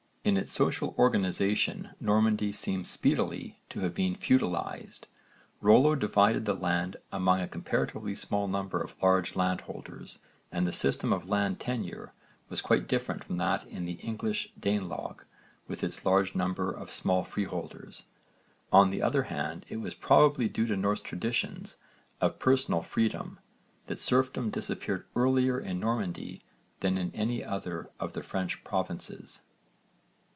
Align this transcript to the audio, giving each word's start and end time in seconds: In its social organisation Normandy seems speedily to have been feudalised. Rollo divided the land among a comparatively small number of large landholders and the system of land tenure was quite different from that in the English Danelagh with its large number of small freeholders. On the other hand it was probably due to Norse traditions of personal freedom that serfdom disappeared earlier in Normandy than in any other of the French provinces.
In 0.23 0.37
its 0.37 0.51
social 0.51 0.93
organisation 0.99 1.95
Normandy 1.99 2.51
seems 2.51 2.87
speedily 2.87 3.57
to 3.69 3.79
have 3.79 3.95
been 3.95 4.13
feudalised. 4.13 5.07
Rollo 5.61 5.95
divided 5.95 6.45
the 6.45 6.53
land 6.53 6.97
among 7.11 7.41
a 7.41 7.47
comparatively 7.47 8.13
small 8.13 8.47
number 8.47 8.79
of 8.79 9.01
large 9.01 9.35
landholders 9.35 10.19
and 10.51 10.67
the 10.67 10.71
system 10.71 11.11
of 11.11 11.27
land 11.27 11.59
tenure 11.59 12.13
was 12.49 12.61
quite 12.61 12.87
different 12.87 13.23
from 13.23 13.37
that 13.37 13.65
in 13.65 13.85
the 13.85 13.93
English 13.93 14.53
Danelagh 14.59 15.23
with 15.67 15.83
its 15.83 16.05
large 16.05 16.35
number 16.35 16.69
of 16.71 16.93
small 16.93 17.23
freeholders. 17.23 18.05
On 18.71 18.91
the 18.91 19.01
other 19.01 19.23
hand 19.23 19.65
it 19.69 19.77
was 19.77 19.95
probably 19.95 20.47
due 20.47 20.67
to 20.67 20.77
Norse 20.77 21.01
traditions 21.01 21.77
of 22.21 22.37
personal 22.37 22.83
freedom 22.83 23.39
that 23.87 23.97
serfdom 23.97 24.51
disappeared 24.51 25.07
earlier 25.15 25.59
in 25.59 25.79
Normandy 25.79 26.43
than 26.81 26.95
in 26.99 27.09
any 27.15 27.43
other 27.43 27.89
of 27.99 28.13
the 28.13 28.21
French 28.21 28.63
provinces. 28.63 29.41